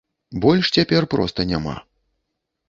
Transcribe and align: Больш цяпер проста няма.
Больш 0.45 0.71
цяпер 0.77 1.07
проста 1.13 1.47
няма. 1.51 1.75